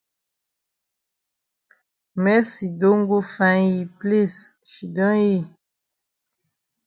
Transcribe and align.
Mercy 2.23 2.67
don 2.79 2.99
go 3.09 3.19
find 3.35 3.65
yi 3.73 3.83
place 3.99 4.39
shidon 4.71 5.15
yi. 5.27 5.37